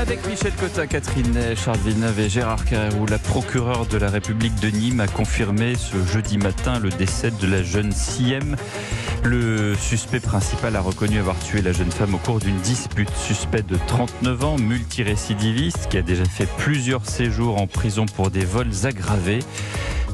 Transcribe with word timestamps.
Avec 0.00 0.26
Michel 0.26 0.52
Cotta, 0.54 0.86
Catherine 0.86 1.54
Charles 1.54 1.78
Villeneuve 1.84 2.20
et 2.20 2.30
Gérard 2.30 2.64
Carrérou, 2.64 3.04
la 3.04 3.18
procureure 3.18 3.84
de 3.84 3.98
la 3.98 4.08
République 4.08 4.58
de 4.58 4.68
Nîmes 4.68 5.00
a 5.00 5.06
confirmé 5.06 5.74
ce 5.74 6.02
jeudi 6.06 6.38
matin 6.38 6.78
le 6.78 6.88
décès 6.88 7.30
de 7.30 7.46
la 7.46 7.62
jeune 7.62 7.92
Siem. 7.92 8.56
Le 9.24 9.74
suspect 9.74 10.20
principal 10.20 10.74
a 10.74 10.80
reconnu 10.80 11.18
avoir 11.18 11.38
tué 11.38 11.60
la 11.60 11.72
jeune 11.72 11.90
femme 11.90 12.14
au 12.14 12.18
cours 12.18 12.38
d'une 12.38 12.56
dispute. 12.60 13.10
Suspect 13.10 13.62
de 13.62 13.76
39 13.88 14.44
ans, 14.44 14.56
multirécidiviste, 14.56 15.88
qui 15.90 15.98
a 15.98 16.02
déjà 16.02 16.24
fait 16.24 16.48
plusieurs 16.56 17.04
séjours 17.04 17.60
en 17.60 17.66
prison 17.66 18.06
pour 18.06 18.30
des 18.30 18.46
vols 18.46 18.72
aggravés. 18.84 19.40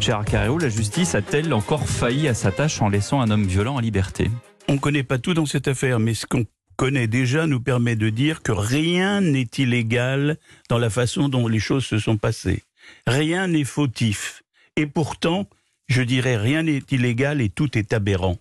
Gérard 0.00 0.24
Carrérou, 0.24 0.58
la 0.58 0.68
justice 0.68 1.14
a-t-elle 1.14 1.54
encore 1.54 1.88
failli 1.88 2.26
à 2.26 2.34
sa 2.34 2.50
tâche 2.50 2.82
en 2.82 2.88
laissant 2.88 3.20
un 3.20 3.30
homme 3.30 3.44
violent 3.44 3.76
en 3.76 3.80
liberté? 3.80 4.32
On 4.66 4.72
ne 4.72 4.78
connaît 4.78 5.04
pas 5.04 5.18
tout 5.18 5.32
dans 5.32 5.46
cette 5.46 5.68
affaire, 5.68 6.00
mais 6.00 6.14
ce 6.14 6.26
qu'on 6.26 6.44
connaît 6.76 7.06
déjà 7.06 7.46
nous 7.46 7.60
permet 7.60 7.96
de 7.96 8.10
dire 8.10 8.42
que 8.42 8.52
rien 8.52 9.20
n'est 9.20 9.48
illégal 9.58 10.36
dans 10.68 10.78
la 10.78 10.90
façon 10.90 11.28
dont 11.28 11.48
les 11.48 11.58
choses 11.58 11.84
se 11.84 11.98
sont 11.98 12.16
passées. 12.18 12.62
Rien 13.06 13.48
n'est 13.48 13.64
fautif. 13.64 14.42
Et 14.76 14.86
pourtant, 14.86 15.48
je 15.88 16.02
dirais 16.02 16.36
rien 16.36 16.62
n'est 16.62 16.82
illégal 16.90 17.40
et 17.40 17.48
tout 17.48 17.76
est 17.78 17.92
aberrant. 17.92 18.38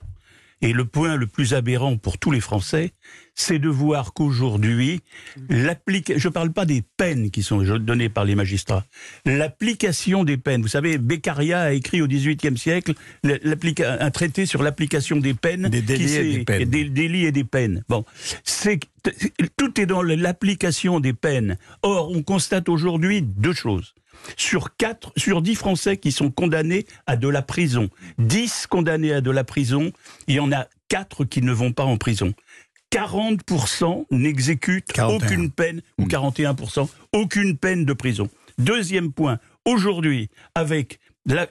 Et 0.61 0.73
le 0.73 0.85
point 0.85 1.15
le 1.15 1.27
plus 1.27 1.53
aberrant 1.53 1.97
pour 1.97 2.17
tous 2.17 2.31
les 2.31 2.39
Français, 2.39 2.93
c'est 3.35 3.59
de 3.59 3.69
voir 3.69 4.13
qu'aujourd'hui, 4.13 5.01
l'application, 5.49 6.19
je 6.19 6.27
ne 6.29 6.33
parle 6.33 6.53
pas 6.53 6.65
des 6.65 6.81
peines 6.97 7.29
qui 7.29 7.43
sont 7.43 7.61
données 7.77 8.09
par 8.09 8.23
les 8.23 8.35
magistrats, 8.35 8.85
l'application 9.25 10.23
des 10.23 10.37
peines. 10.37 10.61
Vous 10.61 10.69
savez, 10.69 10.97
Beccaria 10.97 11.61
a 11.61 11.71
écrit 11.73 12.01
au 12.01 12.07
XVIIIe 12.07 12.57
siècle 12.57 12.93
un 13.23 14.11
traité 14.11 14.45
sur 14.45 14.63
l'application 14.63 15.17
des 15.17 15.33
peines, 15.33 15.67
des 15.67 15.81
délits, 15.81 16.15
et 16.15 16.37
des, 16.37 16.45
peines. 16.45 16.69
des 16.69 16.85
délits 16.85 17.25
et 17.25 17.31
des 17.31 17.43
peines. 17.43 17.83
Bon, 17.89 18.05
c'est 18.43 18.79
tout 19.57 19.79
est 19.79 19.85
dans 19.85 20.01
l'application 20.01 20.99
des 20.99 21.13
peines. 21.13 21.57
Or, 21.83 22.11
on 22.11 22.23
constate 22.23 22.69
aujourd'hui 22.69 23.21
deux 23.21 23.53
choses 23.53 23.93
sur 24.37 24.75
4, 24.75 25.13
sur 25.17 25.41
10 25.41 25.55
Français 25.55 25.97
qui 25.97 26.11
sont 26.11 26.31
condamnés 26.31 26.85
à 27.07 27.15
de 27.15 27.27
la 27.27 27.41
prison. 27.41 27.89
10 28.17 28.67
condamnés 28.67 29.13
à 29.13 29.21
de 29.21 29.31
la 29.31 29.43
prison, 29.43 29.91
il 30.27 30.35
y 30.35 30.39
en 30.39 30.51
a 30.51 30.67
4 30.89 31.25
qui 31.25 31.41
ne 31.41 31.51
vont 31.51 31.73
pas 31.73 31.83
en 31.83 31.97
prison. 31.97 32.33
40% 32.91 34.05
n'exécutent 34.11 34.99
aucune 34.99 35.51
peine, 35.51 35.81
ou 35.97 36.05
41%, 36.05 36.83
hmm. 36.83 36.87
aucune 37.13 37.57
peine 37.57 37.83
de 37.83 37.93
prison. 37.93 38.29
Deuxième 38.57 39.11
point, 39.11 39.39
aujourd'hui, 39.65 40.29
avec 40.53 40.99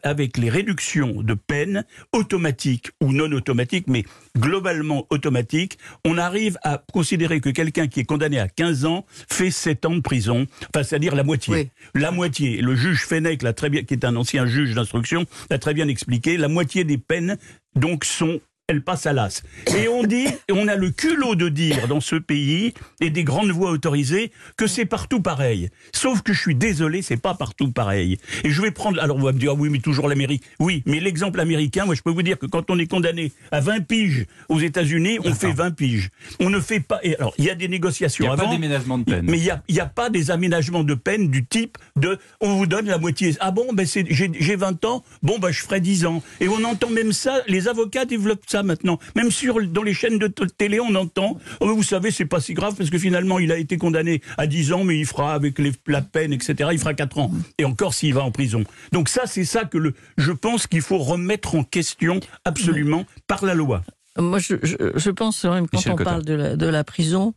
avec 0.02 0.36
les 0.36 0.50
réductions 0.50 1.22
de 1.22 1.34
peine 1.34 1.84
automatiques 2.12 2.90
ou 3.00 3.12
non 3.12 3.30
automatiques, 3.32 3.86
mais 3.88 4.04
globalement 4.38 5.06
automatiques, 5.10 5.78
on 6.04 6.18
arrive 6.18 6.58
à 6.62 6.82
considérer 6.92 7.40
que 7.40 7.50
quelqu'un 7.50 7.88
qui 7.88 8.00
est 8.00 8.04
condamné 8.04 8.38
à 8.38 8.48
15 8.48 8.84
ans 8.84 9.04
fait 9.08 9.50
7 9.50 9.84
ans 9.86 9.96
de 9.96 10.00
prison, 10.00 10.46
enfin 10.74 10.84
c'est-à-dire 10.84 11.14
la 11.14 11.24
moitié. 11.24 11.70
La 11.94 12.10
moitié. 12.10 12.60
Le 12.60 12.74
juge 12.76 13.04
Fenech, 13.06 13.42
très 13.56 13.70
bien, 13.70 13.82
qui 13.82 13.94
est 13.94 14.04
un 14.04 14.16
ancien 14.16 14.46
juge 14.46 14.74
d'instruction, 14.74 15.26
l'a 15.50 15.58
très 15.58 15.74
bien 15.74 15.88
expliqué, 15.88 16.36
la 16.36 16.48
moitié 16.48 16.84
des 16.84 16.98
peines 16.98 17.36
donc 17.74 18.04
sont 18.04 18.40
elle 18.68 18.82
passe 18.82 19.04
à 19.04 19.12
l'as. 19.12 19.42
Et 19.76 19.88
on 19.88 20.04
dit, 20.04 20.26
on 20.50 20.68
a 20.68 20.74
le 20.74 20.90
culot 20.90 21.34
de 21.34 21.50
dire 21.50 21.86
dans 21.86 22.00
ce 22.00 22.16
pays, 22.16 22.72
et 23.02 23.10
des 23.10 23.22
grandes 23.22 23.50
voix 23.50 23.70
autorisées, 23.70 24.32
que 24.56 24.66
c'est 24.66 24.86
partout 24.86 25.20
pareil. 25.20 25.68
Sauf 25.92 26.22
que 26.22 26.32
je 26.32 26.40
suis 26.40 26.54
désolé, 26.54 27.02
c'est 27.02 27.18
pas 27.18 27.34
partout 27.34 27.70
pareil. 27.70 28.16
Et 28.42 28.50
je 28.50 28.62
vais 28.62 28.70
prendre, 28.70 29.02
alors 29.02 29.18
on 29.18 29.22
va 29.22 29.32
me 29.32 29.38
dire, 29.38 29.50
ah 29.52 29.58
oui, 29.58 29.68
mais 29.68 29.80
toujours 29.80 30.08
l'Amérique. 30.08 30.44
Oui, 30.60 30.82
mais 30.86 30.98
l'exemple 30.98 31.40
américain, 31.40 31.84
moi 31.84 31.94
je 31.94 32.00
peux 32.00 32.10
vous 32.10 32.22
dire 32.22 32.38
que 32.38 32.46
quand 32.46 32.70
on 32.70 32.78
est 32.78 32.86
condamné 32.86 33.32
à 33.52 33.60
20 33.60 33.80
piges 33.86 34.24
aux 34.48 34.60
États-Unis, 34.60 35.18
on 35.22 35.34
fait 35.34 35.52
20 35.52 35.72
piges. 35.72 36.08
On 36.40 36.48
ne 36.48 36.58
fait 36.58 36.80
pas, 36.80 37.00
et 37.02 37.16
alors 37.16 37.34
il 37.36 37.44
y 37.44 37.50
a 37.50 37.54
des 37.54 37.68
négociations 37.68 38.24
il 38.24 38.28
y 38.28 38.30
a 38.30 38.32
avant. 38.32 38.44
pas 38.44 38.50
d'aménagement 38.50 38.96
de 38.96 39.04
peine. 39.04 39.26
Mais 39.28 39.36
il 39.36 39.42
n'y 39.42 39.80
a, 39.80 39.84
a, 39.84 39.86
pas 39.86 40.08
des 40.08 40.30
aménagements 40.30 40.84
de 40.84 40.94
peine 40.94 41.28
du 41.28 41.44
type 41.44 41.76
de, 41.96 42.18
on 42.40 42.56
vous 42.56 42.66
donne 42.66 42.86
la 42.86 42.96
moitié. 42.96 43.34
Ah 43.40 43.50
bon, 43.50 43.74
ben 43.74 43.86
j'ai 43.86 44.56
20 44.56 44.86
ans, 44.86 45.04
bon 45.22 45.38
ben 45.38 45.50
je 45.50 45.60
ferai 45.60 45.82
10 45.82 46.06
ans. 46.06 46.22
Et 46.40 46.48
on 46.48 46.64
entend 46.64 46.88
même 46.88 47.12
ça, 47.12 47.42
les 47.46 47.68
avocats 47.68 48.06
développent 48.06 48.53
maintenant. 48.62 48.98
Même 49.16 49.30
sur, 49.30 49.60
dans 49.66 49.82
les 49.82 49.94
chaînes 49.94 50.18
de 50.18 50.28
télé, 50.28 50.80
on 50.80 50.94
entend, 50.94 51.38
oh, 51.60 51.74
vous 51.74 51.82
savez, 51.82 52.10
c'est 52.10 52.24
pas 52.24 52.40
si 52.40 52.54
grave 52.54 52.74
parce 52.76 52.90
que 52.90 52.98
finalement, 52.98 53.38
il 53.38 53.52
a 53.52 53.58
été 53.58 53.76
condamné 53.78 54.20
à 54.38 54.46
10 54.46 54.72
ans, 54.72 54.84
mais 54.84 54.98
il 54.98 55.06
fera 55.06 55.34
avec 55.34 55.58
la 55.86 56.02
peine, 56.02 56.32
etc., 56.32 56.70
il 56.72 56.78
fera 56.78 56.94
4 56.94 57.18
ans. 57.18 57.30
Et 57.58 57.64
encore 57.64 57.94
s'il 57.94 58.14
va 58.14 58.22
en 58.22 58.30
prison. 58.30 58.64
Donc 58.92 59.08
ça, 59.08 59.22
c'est 59.26 59.44
ça 59.44 59.64
que 59.64 59.78
le, 59.78 59.94
je 60.16 60.32
pense 60.32 60.66
qu'il 60.66 60.82
faut 60.82 60.98
remettre 60.98 61.54
en 61.54 61.64
question 61.64 62.20
absolument 62.44 63.04
par 63.26 63.44
la 63.44 63.54
loi. 63.54 63.82
Moi, 64.16 64.38
je, 64.38 64.54
je, 64.62 65.10
pense 65.10 65.44
même 65.44 65.66
quand 65.66 65.86
on 65.88 65.96
parle 65.96 66.24
de 66.24 66.34
la, 66.34 66.56
de 66.56 66.66
la 66.66 66.84
prison, 66.84 67.34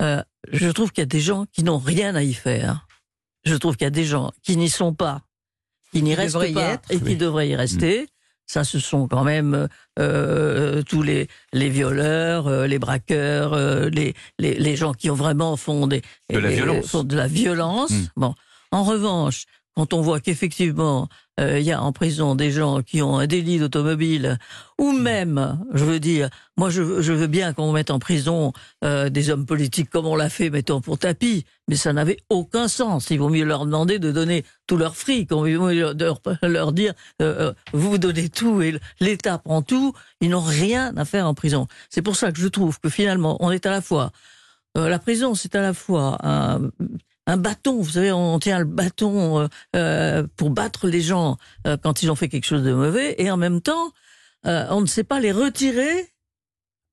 euh, 0.00 0.22
je 0.52 0.68
trouve 0.70 0.92
qu'il 0.92 1.02
y 1.02 1.02
a 1.02 1.06
des 1.06 1.20
gens 1.20 1.46
qui 1.52 1.64
n'ont 1.64 1.78
rien 1.78 2.14
à 2.14 2.22
y 2.22 2.34
faire. 2.34 2.86
Je 3.44 3.54
trouve 3.56 3.76
qu'il 3.76 3.84
y 3.84 3.88
a 3.88 3.90
des 3.90 4.04
gens 4.04 4.30
qui 4.42 4.56
n'y 4.56 4.68
sont 4.68 4.94
pas, 4.94 5.22
qui 5.92 6.02
n'y 6.02 6.14
restent 6.14 6.54
pas 6.54 6.80
et 6.90 7.00
qui 7.00 7.16
devraient 7.16 7.48
y 7.48 7.56
rester. 7.56 8.08
Ça, 8.50 8.64
ce 8.64 8.80
sont 8.80 9.06
quand 9.06 9.22
même 9.22 9.54
euh, 9.54 9.68
euh, 10.00 10.82
tous 10.82 11.02
les, 11.02 11.28
les 11.52 11.68
violeurs, 11.68 12.48
euh, 12.48 12.66
les 12.66 12.80
braqueurs, 12.80 13.54
les, 13.90 14.12
les, 14.40 14.54
les, 14.54 14.74
gens 14.74 14.92
qui 14.92 15.08
ont 15.08 15.14
vraiment 15.14 15.56
font, 15.56 15.86
des, 15.86 16.02
de, 16.30 16.38
la 16.40 16.50
violence. 16.50 16.96
de 16.96 17.16
la 17.16 17.28
violence. 17.28 17.90
Hmm. 17.90 18.06
Bon. 18.16 18.34
En 18.72 18.82
revanche, 18.82 19.44
quand 19.74 19.92
on 19.92 20.00
voit 20.00 20.20
qu'effectivement 20.20 21.08
euh, 21.40 21.58
il 21.58 21.64
y 21.64 21.72
a 21.72 21.82
en 21.82 21.92
prison 21.92 22.34
des 22.34 22.50
gens 22.50 22.82
qui 22.82 23.00
ont 23.00 23.18
un 23.18 23.26
délit 23.26 23.58
d'automobile, 23.58 24.38
ou 24.78 24.92
même, 24.92 25.58
je 25.72 25.84
veux 25.84 26.00
dire, 26.00 26.28
moi 26.56 26.68
je, 26.68 26.82
veux 26.82 27.26
bien 27.26 27.54
qu'on 27.54 27.72
mette 27.72 27.90
en 27.90 27.98
prison 27.98 28.52
euh, 28.84 29.08
des 29.08 29.30
hommes 29.30 29.46
politiques 29.46 29.88
comme 29.88 30.06
on 30.06 30.16
l'a 30.16 30.28
fait, 30.28 30.50
mettons, 30.50 30.80
pour 30.80 30.98
tapis, 30.98 31.46
mais 31.68 31.76
ça 31.76 31.92
n'avait 31.92 32.18
aucun 32.28 32.68
sens. 32.68 33.08
Il 33.10 33.20
vaut 33.20 33.30
mieux 33.30 33.44
leur 33.44 33.64
demander 33.64 33.98
de 33.98 34.12
donner 34.12 34.44
tout 34.66 34.76
leur 34.76 34.96
fric, 34.96 35.32
on 35.32 35.36
vaut 35.36 35.68
mieux 35.68 35.94
leur, 36.42 36.72
dire, 36.72 36.92
euh, 37.22 37.54
vous 37.72 37.96
donnez 37.96 38.28
tout 38.28 38.60
et 38.60 38.78
l'État 39.00 39.38
prend 39.38 39.62
tout, 39.62 39.94
ils 40.20 40.28
n'ont 40.28 40.40
rien 40.40 40.94
à 40.96 41.04
faire 41.06 41.26
en 41.26 41.32
prison. 41.32 41.68
C'est 41.88 42.02
pour 42.02 42.16
ça 42.16 42.32
que 42.32 42.38
je 42.40 42.48
trouve 42.48 42.78
que 42.80 42.90
finalement, 42.90 43.38
on 43.40 43.50
est 43.50 43.64
à 43.64 43.70
la 43.70 43.80
fois 43.80 44.10
la 44.76 45.00
prison, 45.00 45.34
c'est 45.34 45.56
à 45.56 45.62
la 45.62 45.74
fois 45.74 46.16
un, 46.22 46.70
un 47.30 47.36
bâton. 47.36 47.80
Vous 47.80 47.92
savez, 47.92 48.12
on 48.12 48.38
tient 48.38 48.58
le 48.58 48.64
bâton 48.64 49.40
euh, 49.40 49.48
euh, 49.76 50.26
pour 50.36 50.50
battre 50.50 50.86
les 50.86 51.00
gens 51.00 51.36
euh, 51.66 51.76
quand 51.76 52.02
ils 52.02 52.10
ont 52.10 52.14
fait 52.16 52.28
quelque 52.28 52.46
chose 52.46 52.62
de 52.62 52.72
mauvais, 52.72 53.14
et 53.18 53.30
en 53.30 53.36
même 53.36 53.60
temps, 53.60 53.92
on 54.44 54.80
ne 54.80 54.86
sait 54.86 55.04
pas 55.04 55.20
les 55.20 55.32
retirer 55.32 56.10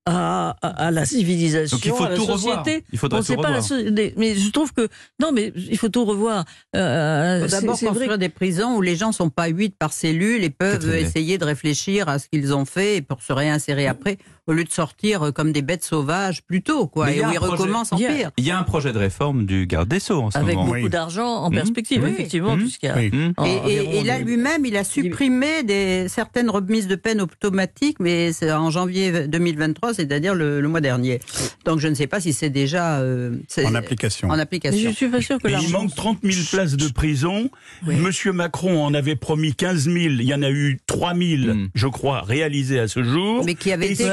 à, 0.06 0.92
la 0.92 1.06
civilisation, 1.06 1.78
Donc 1.78 1.86
il 1.86 1.92
faut 1.92 2.04
à 2.04 2.10
la 2.10 2.16
tout 2.16 2.26
société. 2.26 2.56
Revoir. 2.56 2.82
Il 2.94 3.00
faudrait 3.00 3.22
tout 3.22 3.36
revoir. 3.36 3.52
La, 3.52 4.04
mais 4.16 4.36
je 4.36 4.52
trouve 4.52 4.74
que 4.74 4.88
non, 5.22 5.32
mais 5.32 5.52
il 5.56 5.78
faut 5.78 5.90
tout 5.90 6.06
revoir. 6.06 6.46
Euh, 6.76 7.48
d'abord 7.48 7.80
construire 7.80 8.10
vrai. 8.10 8.18
des 8.18 8.30
prisons 8.30 8.76
où 8.76 8.82
les 8.82 8.96
gens 8.96 9.12
sont 9.12 9.30
pas 9.30 9.48
huit 9.48 9.76
par 9.78 9.94
cellule 9.94 10.44
et 10.44 10.50
peuvent 10.50 10.94
essayer 10.96 11.38
de 11.38 11.46
réfléchir 11.46 12.08
à 12.08 12.20
ce 12.20 12.28
qu'ils 12.28 12.54
ont 12.54 12.66
fait 12.66 13.02
pour 13.02 13.22
se 13.22 13.34
réinsérer 13.34 13.88
après 13.88 14.18
au 14.48 14.54
lieu 14.54 14.64
de 14.64 14.72
sortir 14.72 15.24
euh, 15.24 15.32
comme 15.32 15.52
des 15.52 15.62
bêtes 15.62 15.84
sauvages 15.84 16.42
plus 16.44 16.62
tôt, 16.62 16.88
quoi, 16.88 17.12
et 17.12 17.24
où 17.24 17.32
ils 17.32 17.38
recommencent 17.38 17.94
en 17.94 17.98
pire. 17.98 18.32
Il 18.38 18.46
y 18.46 18.52
a 18.52 18.58
un 18.58 18.64
projet 18.64 18.94
de 18.94 18.98
réforme 18.98 19.46
du 19.46 19.68
garde 19.68 19.90
des 19.90 20.00
Sceaux 20.00 20.22
en 20.22 20.32
ce 20.32 20.38
Avec 20.38 20.56
moment. 20.56 20.72
Avec 20.72 20.84
beaucoup 20.84 20.90
d'argent 20.90 21.28
en 21.28 21.50
mmh. 21.50 21.56
perspective, 21.56 22.06
effectivement, 22.06 22.56
mmh. 22.56 22.60
puisqu'il 22.60 22.86
y 22.86 22.90
a. 22.90 22.96
Mmh. 22.96 23.34
Et, 23.46 24.00
et, 24.00 24.04
là, 24.04 24.20
lui-même, 24.20 24.66
il 24.66 24.78
a 24.78 24.84
supprimé 24.84 25.64
des, 25.64 26.08
certaines 26.08 26.50
remises 26.50 26.88
de 26.88 26.96
peine 26.96 27.22
automatiques, 27.22 28.00
mais 28.00 28.32
c'est 28.32 28.52
en 28.52 28.72
janvier 28.72 29.28
2023, 29.28 29.94
c'est-à-dire 29.94 30.34
le, 30.34 30.68
mois 30.68 30.82
dernier. 30.82 31.20
Donc 31.66 31.80
je 31.80 31.88
ne 31.88 31.94
sais 31.94 32.08
pas 32.08 32.20
si 32.20 32.34
c'est 32.34 32.50
déjà 32.50 33.00
euh, 33.00 33.38
en 33.64 33.76
application. 33.76 34.30
En 34.30 34.40
application. 34.40 34.90
je 34.90 34.96
suis 34.96 35.08
pas 35.08 35.22
sûr 35.22 35.40
que 35.40 35.48
il 35.48 35.72
manque 35.72 35.96
30 35.96 36.20
000 36.24 36.46
places 36.52 36.76
de 36.76 36.92
prison. 36.92 37.50
Monsieur 37.84 38.32
Macron 38.32 38.84
en 38.84 38.94
avait 38.94 39.16
promis 39.16 39.54
15 39.54 39.86
000. 39.86 39.96
Il 39.98 40.24
y 40.24 40.34
en 40.34 40.42
a 40.42 40.50
eu 40.50 40.80
3 40.88 41.16
000, 41.16 41.58
je 41.74 41.88
crois, 41.88 42.22
réalisées 42.22 42.80
à 42.80 42.88
ce 42.88 43.04
jour. 43.04 43.44
Mais 43.46 43.56
qui 43.56 43.72
avaient 43.72 43.92
été 43.92 44.06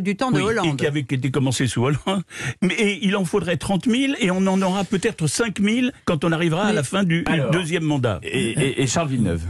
du 0.00 0.16
temps 0.16 0.30
de 0.30 0.40
Hollande. 0.40 0.74
Et 0.74 0.76
qui 0.76 0.86
avait 0.86 1.00
été 1.00 1.30
commencé 1.30 1.66
sous 1.66 1.82
Hollande. 1.84 2.22
Mais 2.62 2.98
il 3.02 3.16
en 3.16 3.24
faudrait 3.24 3.56
30 3.56 3.86
000 3.86 4.14
et 4.18 4.30
on 4.30 4.46
en 4.46 4.60
aura 4.62 4.84
peut-être 4.84 5.26
5 5.26 5.60
000 5.60 5.88
quand 6.04 6.24
on 6.24 6.32
arrivera 6.32 6.66
à 6.66 6.72
la 6.72 6.82
fin 6.82 7.04
du 7.04 7.24
deuxième 7.52 7.84
mandat. 7.84 8.20
Et, 8.22 8.86
Charles 8.86 9.08
Villeneuve? 9.08 9.42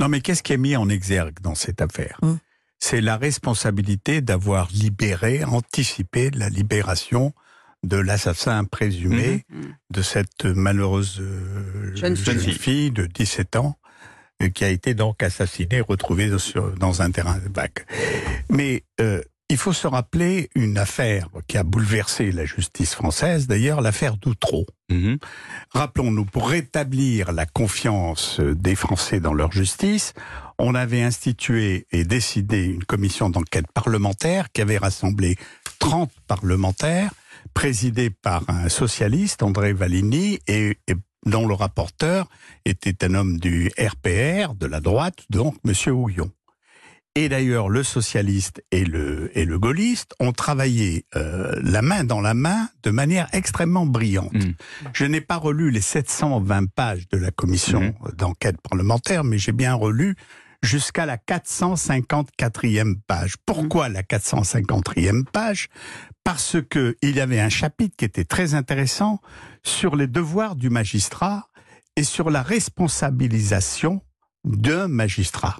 Non, 0.00 0.08
mais 0.08 0.20
qu'est-ce 0.20 0.42
qui 0.42 0.52
est 0.52 0.58
mis 0.58 0.76
en 0.76 0.88
exergue 0.88 1.38
dans 1.42 1.54
cette 1.54 1.80
affaire? 1.80 2.18
Hum. 2.22 2.38
C'est 2.78 3.00
la 3.00 3.16
responsabilité 3.16 4.20
d'avoir 4.20 4.68
libéré, 4.72 5.44
anticipé 5.44 6.30
la 6.30 6.48
libération 6.48 7.32
de 7.84 7.96
l'assassin 7.96 8.64
présumé 8.64 9.44
hum. 9.52 9.74
de 9.90 10.02
cette 10.02 10.44
malheureuse 10.44 11.20
euh, 11.20 11.94
jeune, 11.94 12.16
fille 12.16 12.90
de 12.90 13.06
17 13.06 13.56
ans 13.56 13.76
qui 14.50 14.64
a 14.64 14.68
été 14.68 14.94
donc 14.94 15.22
assassiné, 15.22 15.80
retrouvé 15.80 16.30
dans 16.78 17.02
un 17.02 17.10
terrain 17.10 17.38
de 17.38 17.48
bac. 17.48 17.86
Mais 18.50 18.84
euh, 19.00 19.20
il 19.48 19.58
faut 19.58 19.74
se 19.74 19.86
rappeler 19.86 20.48
une 20.54 20.78
affaire 20.78 21.28
qui 21.46 21.58
a 21.58 21.62
bouleversé 21.62 22.32
la 22.32 22.46
justice 22.46 22.94
française, 22.94 23.46
d'ailleurs 23.46 23.82
l'affaire 23.82 24.16
d'Outreau. 24.16 24.66
Mhm. 24.88 25.18
Rappelons-nous, 25.70 26.24
pour 26.24 26.48
rétablir 26.48 27.32
la 27.32 27.44
confiance 27.44 28.40
des 28.40 28.74
Français 28.74 29.20
dans 29.20 29.34
leur 29.34 29.52
justice, 29.52 30.14
on 30.58 30.74
avait 30.74 31.02
institué 31.02 31.86
et 31.92 32.04
décidé 32.04 32.64
une 32.64 32.84
commission 32.84 33.28
d'enquête 33.28 33.70
parlementaire 33.72 34.50
qui 34.52 34.62
avait 34.62 34.78
rassemblé 34.78 35.36
30 35.80 36.10
parlementaires 36.26 37.10
présidé 37.54 38.10
par 38.10 38.48
un 38.48 38.68
socialiste, 38.68 39.42
André 39.42 39.72
Valigny, 39.72 40.38
et, 40.46 40.76
dont 41.26 41.46
le 41.46 41.54
rapporteur 41.54 42.28
était 42.64 43.04
un 43.04 43.14
homme 43.14 43.38
du 43.38 43.70
RPR, 43.78 44.54
de 44.54 44.66
la 44.66 44.80
droite, 44.80 45.24
donc 45.30 45.56
M. 45.64 45.92
Houillon. 45.92 46.30
Et 47.14 47.28
d'ailleurs, 47.28 47.68
le 47.68 47.82
socialiste 47.82 48.64
et 48.70 48.86
le, 48.86 49.30
et 49.36 49.44
le 49.44 49.58
gaulliste 49.58 50.14
ont 50.18 50.32
travaillé 50.32 51.04
euh, 51.14 51.60
la 51.62 51.82
main 51.82 52.04
dans 52.04 52.22
la 52.22 52.32
main 52.32 52.70
de 52.82 52.90
manière 52.90 53.28
extrêmement 53.32 53.84
brillante. 53.84 54.32
Mm. 54.32 54.52
Je 54.94 55.04
n'ai 55.04 55.20
pas 55.20 55.36
relu 55.36 55.70
les 55.70 55.82
720 55.82 56.70
pages 56.70 57.06
de 57.10 57.18
la 57.18 57.30
commission 57.30 57.94
mm. 58.00 58.12
d'enquête 58.16 58.56
parlementaire, 58.62 59.24
mais 59.24 59.36
j'ai 59.36 59.52
bien 59.52 59.74
relu 59.74 60.16
jusqu'à 60.62 61.04
la 61.04 61.18
454e 61.18 62.96
page. 63.06 63.34
Pourquoi 63.44 63.90
la 63.90 64.02
454e 64.02 65.24
page? 65.24 65.68
Parce 66.24 66.56
que 66.70 66.96
il 67.02 67.16
y 67.16 67.20
avait 67.20 67.40
un 67.40 67.48
chapitre 67.48 67.96
qui 67.96 68.04
était 68.04 68.24
très 68.24 68.54
intéressant 68.54 69.20
sur 69.62 69.96
les 69.96 70.06
devoirs 70.06 70.56
du 70.56 70.70
magistrat 70.70 71.48
et 71.96 72.04
sur 72.04 72.30
la 72.30 72.42
responsabilisation 72.42 74.02
d'un 74.44 74.88
magistrat. 74.88 75.56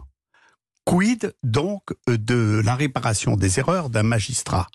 Quid 0.84 1.34
donc 1.42 1.82
de 2.06 2.60
la 2.64 2.74
réparation 2.74 3.36
des 3.36 3.58
erreurs 3.58 3.90
d'un 3.90 4.02
magistrat? 4.02 4.66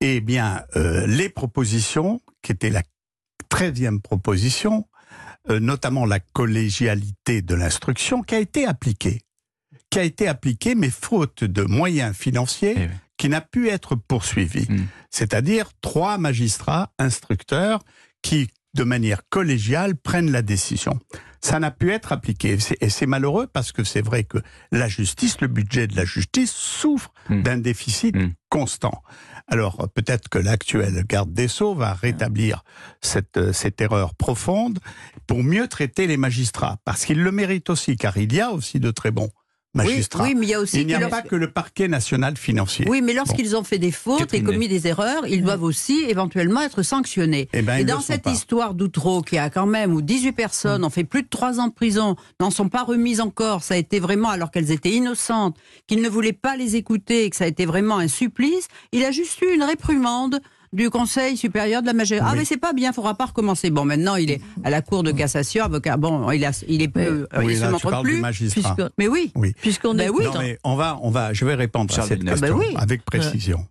Eh 0.00 0.20
bien, 0.20 0.64
euh, 0.76 1.06
les 1.06 1.28
propositions, 1.28 2.20
qui 2.42 2.52
étaient 2.52 2.70
la 2.70 2.82
treizième 3.48 4.00
proposition, 4.00 4.88
euh, 5.48 5.60
notamment 5.60 6.06
la 6.06 6.20
collégialité 6.20 7.40
de 7.40 7.54
l'instruction, 7.54 8.22
qui 8.22 8.34
a 8.34 8.40
été 8.40 8.66
appliquée. 8.66 9.22
Qui 9.90 9.98
a 10.00 10.02
été 10.02 10.26
appliquée, 10.26 10.74
mais 10.74 10.90
faute 10.90 11.44
de 11.44 11.62
moyens 11.62 12.16
financiers, 12.16 12.74
eh 12.76 12.88
qui 13.22 13.28
n'a 13.28 13.40
pu 13.40 13.68
être 13.68 13.94
poursuivi. 13.94 14.66
Hmm. 14.68 14.86
C'est-à-dire 15.08 15.70
trois 15.80 16.18
magistrats 16.18 16.90
instructeurs 16.98 17.78
qui, 18.20 18.48
de 18.74 18.82
manière 18.82 19.28
collégiale, 19.28 19.94
prennent 19.94 20.32
la 20.32 20.42
décision. 20.42 20.98
Ça 21.40 21.60
n'a 21.60 21.70
pu 21.70 21.92
être 21.92 22.10
appliqué. 22.10 22.58
Et 22.80 22.90
c'est 22.90 23.06
malheureux 23.06 23.46
parce 23.46 23.70
que 23.70 23.84
c'est 23.84 24.04
vrai 24.04 24.24
que 24.24 24.38
la 24.72 24.88
justice, 24.88 25.40
le 25.40 25.46
budget 25.46 25.86
de 25.86 25.94
la 25.94 26.04
justice 26.04 26.50
souffre 26.50 27.12
hmm. 27.28 27.42
d'un 27.42 27.58
déficit 27.58 28.16
hmm. 28.16 28.32
constant. 28.48 29.04
Alors 29.46 29.88
peut-être 29.94 30.28
que 30.28 30.38
l'actuel 30.38 31.04
garde 31.06 31.32
des 31.32 31.46
Sceaux 31.46 31.76
va 31.76 31.94
rétablir 31.94 32.64
cette, 33.02 33.36
euh, 33.36 33.52
cette 33.52 33.80
erreur 33.80 34.16
profonde 34.16 34.80
pour 35.28 35.44
mieux 35.44 35.68
traiter 35.68 36.08
les 36.08 36.16
magistrats, 36.16 36.78
parce 36.84 37.04
qu'ils 37.04 37.22
le 37.22 37.30
méritent 37.30 37.70
aussi, 37.70 37.96
car 37.96 38.16
il 38.16 38.34
y 38.34 38.40
a 38.40 38.50
aussi 38.50 38.80
de 38.80 38.90
très 38.90 39.12
bons 39.12 39.30
oui, 39.74 40.34
mais 40.36 40.46
il 40.46 40.48
y 40.50 40.54
a 40.54 40.60
aussi. 40.60 40.84
n'y 40.84 40.94
a 40.94 41.08
pas 41.08 41.22
que 41.22 41.34
le 41.34 41.50
parquet 41.50 41.88
national 41.88 42.36
financier. 42.36 42.84
Oui, 42.88 43.00
mais 43.00 43.14
lorsqu'ils 43.14 43.56
ont 43.56 43.64
fait 43.64 43.78
des 43.78 43.90
fautes 43.90 44.34
et 44.34 44.42
commis 44.42 44.68
des 44.68 44.86
erreurs, 44.86 45.26
ils 45.26 45.42
doivent 45.42 45.62
aussi 45.62 46.04
éventuellement 46.08 46.60
être 46.60 46.82
sanctionnés. 46.82 47.48
Eh 47.52 47.62
ben, 47.62 47.78
et 47.78 47.84
dans 47.84 48.00
cette 48.00 48.26
histoire 48.26 48.74
d'Outreau, 48.74 49.22
qui 49.22 49.38
a 49.38 49.48
quand 49.48 49.66
même, 49.66 49.94
où 49.94 50.02
18 50.02 50.32
personnes 50.32 50.82
mm. 50.82 50.84
ont 50.84 50.90
fait 50.90 51.04
plus 51.04 51.22
de 51.22 51.28
3 51.28 51.60
ans 51.60 51.68
de 51.68 51.72
prison, 51.72 52.16
n'en 52.40 52.50
sont 52.50 52.68
pas 52.68 52.82
remises 52.82 53.20
encore, 53.20 53.62
ça 53.62 53.74
a 53.74 53.76
été 53.78 53.98
vraiment, 53.98 54.28
alors 54.28 54.50
qu'elles 54.50 54.72
étaient 54.72 54.90
innocentes, 54.90 55.56
qu'ils 55.86 56.02
ne 56.02 56.08
voulaient 56.08 56.32
pas 56.32 56.56
les 56.56 56.76
écouter, 56.76 57.30
que 57.30 57.36
ça 57.36 57.44
a 57.44 57.48
été 57.48 57.64
vraiment 57.64 57.96
un 57.96 58.08
supplice, 58.08 58.68
il 58.92 59.04
a 59.04 59.10
juste 59.10 59.40
eu 59.40 59.54
une 59.54 59.62
réprimande 59.62 60.40
du 60.72 60.90
Conseil 60.90 61.36
supérieur 61.36 61.82
de 61.82 61.86
la 61.86 61.92
magistrature. 61.92 62.32
Ah, 62.32 62.36
mais 62.36 62.44
c'est 62.44 62.56
pas 62.56 62.72
bien, 62.72 62.90
il 62.90 62.94
faudra 62.94 63.14
pas 63.14 63.26
recommencer. 63.26 63.70
Bon, 63.70 63.84
maintenant, 63.84 64.16
il 64.16 64.30
est 64.30 64.40
à 64.64 64.70
la 64.70 64.82
Cour 64.82 65.02
de 65.02 65.12
cassation, 65.12 65.64
avocat. 65.64 65.96
Bon, 65.96 66.30
il, 66.30 66.44
a, 66.44 66.50
il 66.68 66.82
est 66.82 66.88
peu, 66.88 67.26
oui, 67.38 67.54
il 67.54 67.58
se 67.58 67.66
montre 67.66 68.02
plus. 68.02 68.22
mais 68.98 69.08
oui, 69.08 69.32
oui. 69.34 69.54
puisqu'on 69.60 69.98
est. 69.98 70.08
oui. 70.08 70.24
Non, 70.24 70.32
mais 70.38 70.58
on 70.64 70.76
va, 70.76 70.98
on 71.02 71.10
va, 71.10 71.32
je 71.32 71.44
vais 71.44 71.54
répondre 71.54 71.96
à 71.98 72.02
cette 72.02 72.24
question 72.24 72.58
ben 72.58 72.76
avec 72.76 73.04
précision. 73.04 73.66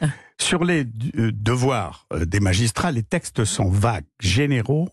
Ah. 0.00 0.06
Sur 0.38 0.64
les 0.64 0.84
euh, 1.18 1.32
devoirs 1.32 2.06
euh, 2.12 2.24
des 2.24 2.40
magistrats, 2.40 2.92
les 2.92 3.02
textes 3.02 3.44
sont 3.44 3.68
vagues, 3.68 4.04
généraux, 4.20 4.88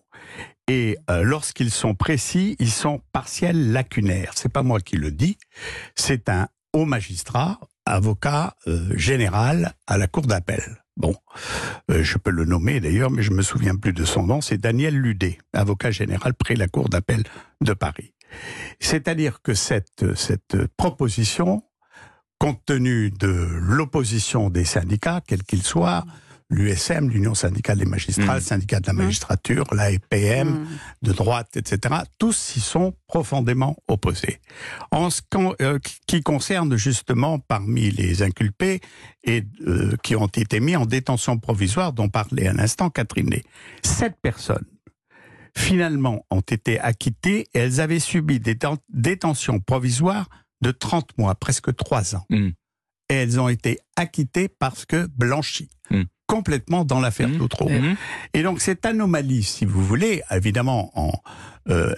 et 0.67 0.97
euh, 1.09 1.23
lorsqu'ils 1.23 1.71
sont 1.71 1.95
précis, 1.95 2.55
ils 2.59 2.71
sont 2.71 3.01
partiels, 3.11 3.71
lacunaires. 3.71 4.31
C'est 4.35 4.51
pas 4.51 4.63
moi 4.63 4.79
qui 4.79 4.95
le 4.95 5.11
dis, 5.11 5.37
c'est 5.95 6.29
un 6.29 6.47
haut 6.73 6.85
magistrat, 6.85 7.59
avocat 7.85 8.55
général 8.95 9.73
à 9.87 9.97
la 9.97 10.07
cour 10.07 10.25
d'appel. 10.25 10.82
Bon, 10.95 11.15
euh, 11.89 12.03
je 12.03 12.17
peux 12.17 12.29
le 12.29 12.45
nommer 12.45 12.79
d'ailleurs, 12.79 13.09
mais 13.09 13.23
je 13.23 13.31
me 13.31 13.41
souviens 13.41 13.75
plus 13.75 13.93
de 13.93 14.05
son 14.05 14.23
nom. 14.23 14.41
C'est 14.41 14.57
Daniel 14.57 14.95
Ludet, 14.95 15.39
avocat 15.53 15.91
général 15.91 16.33
près 16.35 16.55
la 16.55 16.67
Cour 16.67 16.89
d'appel 16.89 17.23
de 17.61 17.73
Paris. 17.73 18.13
C'est-à-dire 18.79 19.41
que 19.41 19.53
cette, 19.53 20.15
cette 20.15 20.67
proposition, 20.77 21.63
compte 22.39 22.63
tenu 22.65 23.11
de 23.11 23.27
l'opposition 23.27 24.49
des 24.49 24.65
syndicats, 24.65 25.21
quels 25.25 25.43
qu'ils 25.43 25.63
soient, 25.63 26.03
l'USM, 26.49 27.09
l'Union 27.09 27.33
syndicale 27.33 27.79
des 27.79 27.85
magistrats, 27.85 28.35
le 28.35 28.39
mm. 28.39 28.43
syndicat 28.43 28.79
de 28.79 28.87
la 28.87 28.93
mm. 28.93 28.97
magistrature, 28.97 29.65
la 29.71 29.91
l'AFPM, 29.91 30.49
mm. 30.49 30.67
de 31.03 31.11
droite, 31.13 31.57
etc., 31.57 31.95
tous 32.17 32.35
s'y 32.35 32.59
sont 32.59 32.93
profondément 33.07 33.75
opposés. 33.87 34.39
En 34.91 35.09
ce 35.09 35.21
euh, 35.61 35.79
qui 36.07 36.21
concerne 36.21 36.75
justement 36.75 37.39
parmi 37.39 37.91
les 37.91 38.21
inculpés 38.21 38.81
et 39.23 39.43
euh, 39.67 39.95
qui 40.03 40.15
ont 40.15 40.27
été 40.27 40.59
mis 40.59 40.75
en 40.75 40.85
détention 40.85 41.37
provisoire, 41.37 41.93
dont 41.93 42.09
parlait 42.09 42.47
à 42.47 42.53
l'instant 42.53 42.89
Catherine 42.89 43.29
Ney, 43.29 43.43
sept 43.83 44.15
personnes 44.21 44.65
finalement 45.55 46.25
ont 46.31 46.41
été 46.41 46.79
acquittées 46.79 47.47
et 47.53 47.59
elles 47.59 47.79
avaient 47.79 47.99
subi 47.99 48.39
des 48.39 48.57
détentions 48.89 49.59
provisoires 49.59 50.27
de 50.61 50.71
30 50.71 51.17
mois, 51.17 51.35
presque 51.35 51.75
3 51.75 52.15
ans. 52.15 52.25
Et 53.09 53.13
elles 53.13 53.39
ont 53.39 53.49
été 53.49 53.79
acquittées 53.95 54.47
parce 54.47 54.85
que 54.85 55.07
blanchies 55.15 55.69
complètement 56.27 56.85
dans 56.85 56.99
l'affaire 56.99 57.29
mmh. 57.29 57.37
mmh. 57.37 57.95
Et 58.33 58.43
donc 58.43 58.61
cette 58.61 58.85
anomalie, 58.85 59.43
si 59.43 59.65
vous 59.65 59.83
voulez, 59.83 60.21
évidemment, 60.31 60.91
en, 60.95 61.11
euh, 61.69 61.93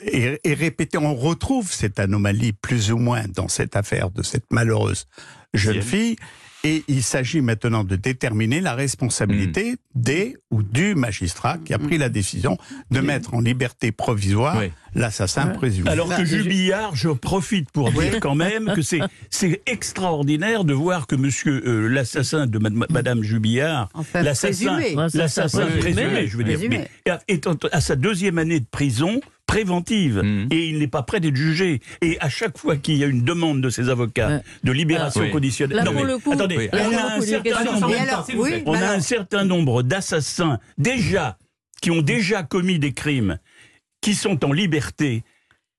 répétée. 0.46 0.98
On 1.00 1.16
retrouve 1.16 1.72
cette 1.72 2.00
anomalie 2.00 2.54
plus 2.54 2.92
ou 2.92 2.98
moins 2.98 3.24
dans 3.28 3.48
cette 3.48 3.76
affaire 3.76 4.12
de 4.12 4.22
cette 4.22 4.52
malheureuse 4.52 5.08
jeune 5.56 5.82
fille. 5.82 6.18
Et 6.66 6.84
il 6.88 7.04
s'agit 7.04 7.42
maintenant 7.42 7.84
de 7.84 7.96
déterminer 7.96 8.60
la 8.60 8.74
responsabilité 8.74 9.74
hmm. 9.74 9.76
des 9.94 10.38
ou 10.50 10.64
du 10.64 10.96
magistrat 10.96 11.60
qui 11.60 11.76
a 11.76 11.80
pris 11.80 12.00
la 12.00 12.10
décision 12.10 12.58
de 12.90 13.02
mettre 13.02 13.36
en 13.36 13.40
liberté 13.42 13.92
provisoire 13.92 14.60
l'assassin 14.96 15.48
présumé. 15.48 15.90
Alors 15.92 16.10
que 16.10 16.26
Jubillard, 16.26 16.96
je 16.96 17.10
profite 17.10 17.70
pour 17.72 17.92
dire 17.92 18.20
quand 18.20 18.34
même 18.34 18.72
que 18.76 18.82
c'est 18.82 19.02
c'est 19.30 19.62
extraordinaire 19.68 20.64
de 20.64 20.74
voir 20.74 21.06
que 21.06 21.16
Monsieur 21.16 21.62
euh, 21.68 21.88
l'assassin 21.88 22.48
de 22.48 22.58
Madame 22.58 23.22
Jubillard, 23.22 23.90
l'assassin, 24.14 24.80
l'assassin 25.14 25.68
présumé, 25.80 26.28
je 26.28 26.38
veux 26.38 26.44
dire, 26.44 26.88
est 27.28 27.48
à 27.72 27.82
sa 27.82 27.96
deuxième 27.96 28.40
année 28.40 28.60
de 28.60 28.66
prison 28.66 29.20
préventive 29.56 30.22
mm. 30.22 30.48
et 30.52 30.68
il 30.68 30.80
n'est 30.80 30.88
pas 30.88 31.02
prêt 31.04 31.22
d'être 31.22 31.38
jugé. 31.38 31.80
Et 32.02 32.18
à 32.20 32.28
chaque 32.28 32.58
fois 32.58 32.76
qu'il 32.76 32.98
y 32.98 33.06
a 33.06 33.08
une 33.08 33.24
demande 33.24 33.62
de 33.62 33.70
ses 33.70 33.90
avocats 33.90 34.42
de 34.64 34.72
libération 34.74 35.30
conditionnelle, 35.30 35.80
attendez, 35.80 36.70
on 38.66 38.74
a 38.74 38.92
un 38.92 39.00
certain 39.00 39.46
nombre 39.46 39.82
d'assassins 39.82 40.60
déjà 40.78 41.38
qui 41.82 41.90
ont 41.92 42.02
déjà 42.02 42.44
commis 42.44 42.80
des 42.80 42.92
crimes, 42.92 43.40
qui 44.02 44.14
sont 44.14 44.44
en 44.44 44.52
liberté 44.52 45.24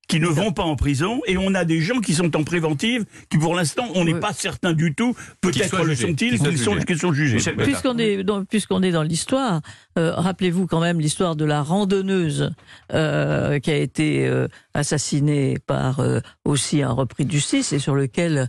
qui 0.08 0.20
ne 0.20 0.28
vont 0.28 0.52
pas 0.52 0.62
en 0.62 0.76
prison 0.76 1.20
et 1.26 1.36
on 1.36 1.54
a 1.54 1.64
des 1.64 1.80
gens 1.80 2.00
qui 2.00 2.14
sont 2.14 2.34
en 2.36 2.44
préventive 2.44 3.04
qui 3.30 3.38
pour 3.38 3.54
l'instant 3.54 3.86
on 3.94 4.04
n'est 4.04 4.18
pas 4.18 4.32
certain 4.32 4.72
du 4.72 4.94
tout 4.94 5.14
peut-être 5.40 5.82
le 5.84 5.94
sont-ils 5.94 6.38
qu'ils 6.38 6.58
sont, 6.58 6.76
sont, 6.98 7.12
jugés. 7.12 7.38
Puisqu'on 7.52 7.98
est 7.98 8.22
dans, 8.22 8.44
puisqu'on 8.44 8.82
est 8.82 8.92
dans 8.92 9.02
l'histoire 9.02 9.60
euh, 9.98 10.12
rappelez-vous 10.14 10.66
quand 10.66 10.80
même 10.80 11.00
l'histoire 11.00 11.36
de 11.36 11.44
la 11.44 11.62
randonneuse 11.62 12.52
euh, 12.92 13.58
qui 13.58 13.70
a 13.70 13.76
été 13.76 14.26
euh, 14.26 14.46
assassinée 14.74 15.58
par 15.66 16.00
aussi 16.44 16.82
un 16.82 16.92
repris 16.92 17.24
de 17.24 17.32
justice 17.32 17.72
et 17.72 17.78
sur 17.78 17.94
lequel 17.94 18.48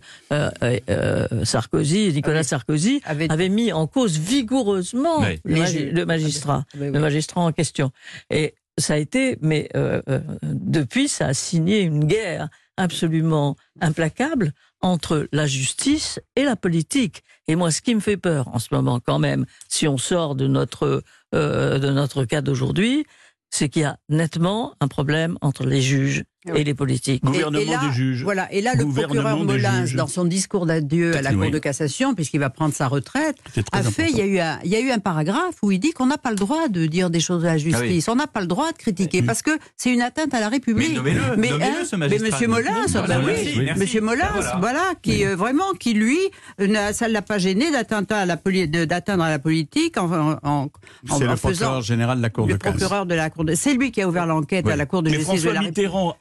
Sarkozy 1.43 2.11
Nicolas 2.13 2.43
Sarkozy 2.43 3.01
avait... 3.05 3.49
mis 3.49 3.71
en 3.71 3.87
cause 3.87 4.19
vigoureusement 4.19 5.23
le, 5.45 6.05
magistrat 6.05 6.65
le 6.77 6.91
magistrat 6.91 7.41
en 7.41 7.51
question. 7.51 7.91
Et 8.29 8.55
ça 8.77 8.93
a 8.93 8.97
été, 8.97 9.37
mais 9.41 9.69
euh, 9.75 10.01
euh, 10.09 10.19
depuis, 10.43 11.07
ça 11.07 11.27
a 11.27 11.33
signé 11.33 11.81
une 11.81 12.05
guerre 12.05 12.49
absolument 12.77 13.55
implacable 13.81 14.53
entre 14.81 15.27
la 15.31 15.47
justice 15.47 16.19
et 16.35 16.43
la 16.43 16.55
politique. 16.55 17.23
Et 17.47 17.55
moi, 17.55 17.71
ce 17.71 17.81
qui 17.81 17.95
me 17.95 17.99
fait 17.99 18.17
peur 18.17 18.47
en 18.49 18.59
ce 18.59 18.67
moment, 18.71 18.99
quand 18.99 19.19
même, 19.19 19.45
si 19.67 19.87
on 19.87 19.97
sort 19.97 20.35
de 20.35 20.47
notre 20.47 21.03
euh, 21.33 21.79
de 21.79 21.89
notre 21.89 22.25
cas 22.25 22.41
d'aujourd'hui, 22.41 23.05
c'est 23.49 23.69
qu'il 23.69 23.81
y 23.81 23.85
a 23.85 23.97
nettement 24.09 24.75
un 24.79 24.87
problème 24.87 25.37
entre 25.41 25.65
les 25.65 25.81
juges 25.81 26.23
et 26.55 26.63
les 26.63 26.73
politiques. 26.73 27.23
Gouvernement 27.23 27.59
et, 27.59 27.65
là, 27.65 27.81
des 27.87 27.93
juges. 27.93 28.23
Voilà, 28.23 28.51
et 28.53 28.61
là, 28.61 28.73
le 28.75 28.85
procureur 28.85 29.43
Molins, 29.43 29.85
dans 29.95 30.07
son 30.07 30.25
discours 30.25 30.65
d'adieu 30.65 31.15
à 31.15 31.21
la 31.21 31.33
Cour 31.33 31.51
de 31.51 31.59
cassation, 31.59 32.15
puisqu'il 32.15 32.39
va 32.39 32.49
prendre 32.49 32.73
sa 32.73 32.87
retraite, 32.87 33.37
a 33.71 33.83
fait, 33.83 34.09
il 34.09 34.17
y 34.17 34.21
a, 34.21 34.25
eu 34.25 34.39
un, 34.39 34.59
il 34.63 34.71
y 34.71 34.75
a 34.75 34.79
eu 34.79 34.91
un 34.91 34.99
paragraphe 34.99 35.55
où 35.61 35.71
il 35.71 35.79
dit 35.79 35.91
qu'on 35.91 36.07
n'a 36.07 36.17
pas 36.17 36.31
le 36.31 36.35
droit 36.35 36.67
de 36.67 36.85
dire 36.85 37.09
des 37.09 37.19
choses 37.19 37.45
à 37.45 37.49
la 37.49 37.57
justice, 37.57 38.07
ah 38.07 38.11
on 38.11 38.15
n'a 38.15 38.27
pas 38.27 38.41
le 38.41 38.47
droit 38.47 38.71
de 38.71 38.77
critiquer, 38.77 39.21
parce 39.21 39.41
que 39.41 39.51
c'est 39.75 39.93
une 39.93 40.01
atteinte 40.01 40.33
à 40.33 40.39
la 40.39 40.49
République. 40.49 40.89
Mais 40.89 40.95
nommez-le, 40.95 41.37
mais, 41.37 41.51
hein, 41.51 41.85
ce 41.85 41.95
mais 41.95 42.09
Monsieur 42.19 42.47
Molins, 42.47 42.85
bah 42.93 43.19
oui, 43.25 43.69
Monsieur 43.75 44.01
Molins, 44.01 44.31
voilà, 44.59 44.93
qui 45.01 45.25
euh, 45.25 45.35
vraiment, 45.35 45.71
qui 45.79 45.93
lui, 45.93 46.17
ça 46.57 47.07
ne 47.07 47.13
l'a 47.13 47.21
pas 47.21 47.37
gêné 47.37 47.71
d'atteindre 47.71 48.13
à 48.15 48.25
la, 48.25 48.37
d'atteindre 48.85 49.23
à 49.23 49.29
la 49.29 49.39
politique 49.39 49.97
en, 49.97 50.37
en, 50.43 50.69
c'est 51.09 51.25
le 51.25 51.35
procureur 51.35 51.81
général 51.81 52.17
de 52.17 52.23
la 52.23 52.29
Cour 52.29 52.47
de 52.47 52.53
cassation. 52.53 52.77
procureur 52.77 53.05
de 53.05 53.15
la 53.15 53.29
Cour 53.29 53.45
de... 53.45 53.55
C'est 53.55 53.73
lui 53.73 53.91
qui 53.91 54.01
a 54.01 54.07
ouvert 54.07 54.25
l'enquête 54.25 54.67
à 54.67 54.75
la 54.75 54.85
Cour 54.85 55.03
de 55.03 55.09
justice 55.09 55.43
de 55.43 55.49
la 55.49 55.61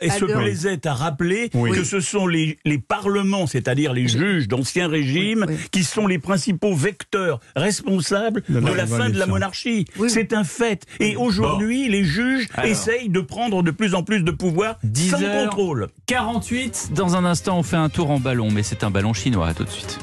et 0.01 0.11
se 0.19 0.25
plaisait 0.25 0.87
à 0.87 0.95
rappeler 0.95 1.51
que 1.51 1.85
ce 1.85 2.01
sont 2.01 2.27
les, 2.27 2.59
les 2.65 2.79
parlements, 2.79 3.47
c'est-à-dire 3.47 3.93
les 3.93 4.09
juges 4.09 4.49
d'ancien 4.49 4.89
régime, 4.89 5.47
qui 5.71 5.85
sont 5.85 6.07
les 6.07 6.19
principaux 6.19 6.75
vecteurs 6.75 7.41
responsables 7.55 8.43
de, 8.49 8.59
la, 8.59 8.87
fin 8.87 9.11
de 9.11 9.19
la 9.19 9.27
monarchie. 9.27 9.87
C'est 10.09 10.33
un 10.33 10.45
fait. 10.45 10.85
Et 11.01 11.17
aujourd'hui, 11.17 11.89
les 11.89 12.05
juges 12.05 12.49
essayent 12.65 13.09
de 13.09 13.21
prendre 13.21 13.63
de 13.63 13.71
plus 13.71 13.95
en 13.95 14.03
plus 14.03 14.23
de 14.23 14.31
pouvoir 14.31 14.79
sans 14.95 15.19
contrôle. 15.21 15.89
48, 16.07 16.91
dans 16.95 17.17
un 17.17 17.25
instant, 17.25 17.59
on 17.59 17.63
fait 17.63 17.77
un 17.77 17.89
tour 17.89 18.11
en 18.11 18.21
ballon, 18.21 18.51
mais 18.51 18.63
c'est 18.63 18.85
un 18.85 18.91
ballon 18.91 19.13
chinois. 19.13 19.49
À 19.49 19.55
tout 19.55 19.65
de 19.65 19.71
suite. 19.71 19.99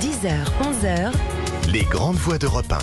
10h, 0.00 0.30
11h. 0.62 1.12
Les 1.72 1.82
grandes 1.82 2.16
voix 2.16 2.38
d'Europe 2.38 2.72
1. 2.72 2.78